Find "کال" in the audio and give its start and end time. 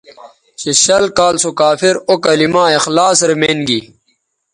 1.17-1.35